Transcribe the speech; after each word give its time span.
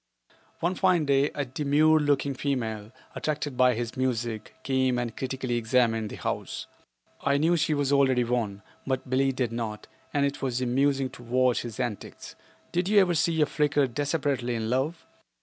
One 0.61 0.73
fine 0.73 1.05
day 1.05 1.29
a 1.35 1.45
demure 1.45 1.99
looking 1.99 2.33
female, 2.33 2.91
attracted 3.13 3.55
by 3.55 3.75
his 3.75 3.95
music, 3.95 4.55
came 4.63 4.97
and 4.97 5.15
critically 5.15 5.57
examined 5.57 6.09
the 6.09 6.15
house. 6.15 6.65
I 7.21 7.37
knew 7.37 7.55
she 7.55 7.75
was 7.75 7.91
already 7.93 8.23
won, 8.23 8.63
but 8.87 9.07
Billie 9.11 9.31
did 9.31 9.51
not, 9.51 9.85
and 10.11 10.25
it 10.25 10.41
was 10.41 10.59
amusing 10.59 11.11
to 11.11 11.21
watch 11.21 11.61
his 11.61 11.79
antics. 11.79 12.35
Did 12.71 12.89
you 12.89 12.99
ever 12.99 13.13
see 13.13 13.41
a 13.41 13.45
Flicker 13.45 13.85
desperately 13.85 14.55
in 14.55 14.71
love? 14.71 15.05